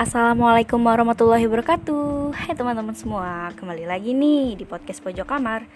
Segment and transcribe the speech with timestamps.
[0.00, 2.32] Assalamualaikum warahmatullahi wabarakatuh.
[2.32, 5.68] Hai teman-teman semua Kembali lagi nih di podcast Pojok Kamar.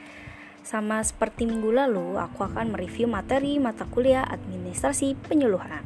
[0.65, 5.85] Sama seperti minggu lalu Aku akan mereview materi mata kuliah administrasi penyuluhan.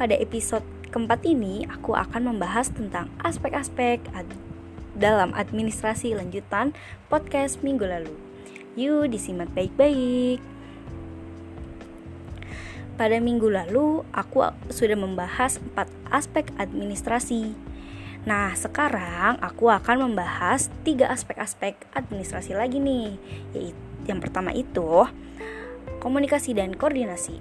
[0.00, 4.32] Pada episode keempat ini Aku akan membahas tentang aspek-aspek ad
[4.96, 6.72] dalam administrasi lanjutan
[7.12, 8.16] podcast minggu lalu.
[8.80, 10.40] Yuk disimak baik-baik.
[12.98, 14.42] Pada minggu lalu, aku
[14.74, 17.54] sudah membahas empat aspek administrasi.
[18.26, 23.14] Nah, sekarang aku akan membahas tiga aspek-aspek administrasi lagi nih.
[24.08, 25.06] Yang pertama itu
[26.02, 27.38] komunikasi dan koordinasi.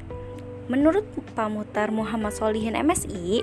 [0.67, 3.39] Menurut Pak Mutar Muhammad Solihin MSI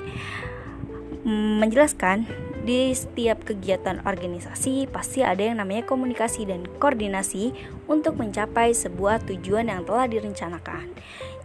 [1.25, 2.29] mm, menjelaskan
[2.65, 7.53] di setiap kegiatan organisasi pasti ada yang namanya komunikasi dan koordinasi
[7.89, 10.89] untuk mencapai sebuah tujuan yang telah direncanakan.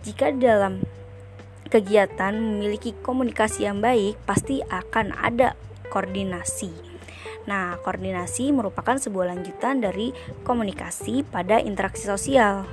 [0.07, 0.79] Jika dalam
[1.67, 5.59] kegiatan memiliki komunikasi yang baik, pasti akan ada
[5.89, 6.71] koordinasi.
[7.49, 10.13] Nah, koordinasi merupakan sebuah lanjutan dari
[10.45, 12.69] komunikasi pada interaksi sosial.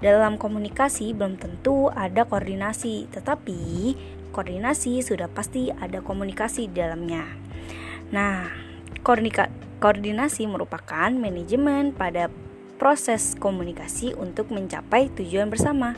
[0.00, 3.60] Dalam komunikasi belum tentu ada koordinasi, tetapi
[4.32, 7.22] koordinasi sudah pasti ada komunikasi di dalamnya.
[8.10, 8.48] Nah,
[9.78, 12.32] koordinasi merupakan manajemen pada
[12.80, 15.94] proses komunikasi untuk mencapai tujuan bersama.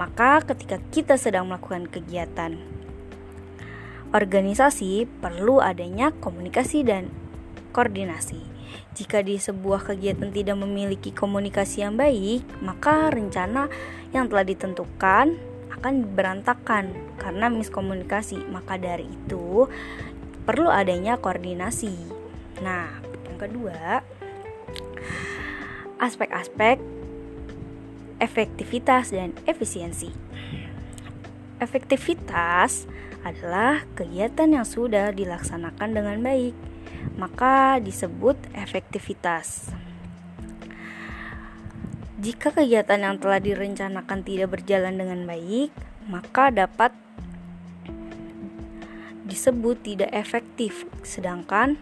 [0.00, 2.83] Maka, ketika kita sedang melakukan kegiatan
[4.14, 7.10] organisasi, perlu adanya komunikasi dan
[7.74, 8.38] koordinasi.
[8.94, 13.66] Jika di sebuah kegiatan tidak memiliki komunikasi yang baik, maka rencana
[14.14, 15.34] yang telah ditentukan
[15.74, 18.38] akan berantakan karena miskomunikasi.
[18.54, 19.66] Maka dari itu,
[20.46, 21.90] perlu adanya koordinasi.
[22.62, 22.86] Nah,
[23.26, 24.06] yang kedua,
[25.98, 26.78] aspek-aspek
[28.22, 30.14] efektivitas dan efisiensi.
[31.58, 32.86] Efektivitas
[33.24, 36.54] adalah kegiatan yang sudah dilaksanakan dengan baik,
[37.16, 39.72] maka disebut efektivitas.
[42.20, 45.72] Jika kegiatan yang telah direncanakan tidak berjalan dengan baik,
[46.06, 46.92] maka dapat
[49.24, 51.80] disebut tidak efektif, sedangkan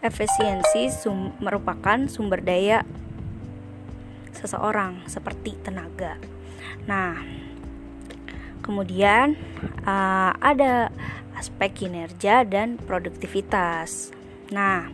[0.00, 2.88] Efisiensi sum merupakan sumber daya
[4.32, 6.16] seseorang seperti tenaga.
[6.88, 7.20] Nah,
[8.60, 9.36] kemudian
[9.84, 10.92] uh, ada
[11.36, 14.12] aspek kinerja dan produktivitas.
[14.52, 14.92] Nah,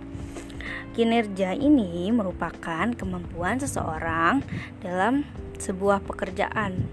[0.95, 4.41] kinerja ini merupakan kemampuan seseorang
[4.81, 5.27] dalam
[5.59, 6.87] sebuah pekerjaan.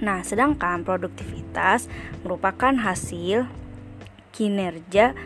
[0.00, 1.88] Nah, sedangkan produktivitas
[2.24, 3.48] merupakan hasil
[4.32, 5.16] kinerja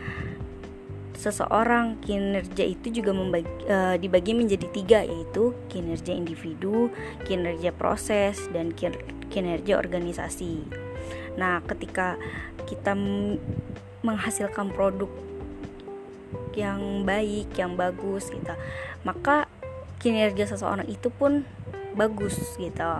[1.21, 6.89] seseorang kinerja itu juga membagi, e, dibagi menjadi tiga yaitu kinerja individu,
[7.29, 8.73] kinerja proses dan
[9.29, 10.65] kinerja organisasi.
[11.37, 12.17] Nah, ketika
[12.65, 12.97] kita
[14.01, 15.13] menghasilkan produk
[16.57, 18.57] yang baik, yang bagus gitu,
[19.05, 19.45] maka
[20.01, 21.45] kinerja seseorang itu pun
[21.93, 22.91] bagus gitu.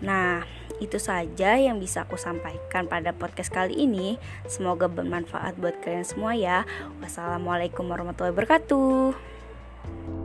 [0.00, 0.44] Nah,
[0.80, 4.16] itu saja yang bisa aku sampaikan pada podcast kali ini.
[4.48, 6.64] Semoga bermanfaat buat kalian semua ya.
[7.04, 10.19] Wassalamualaikum warahmatullahi wabarakatuh.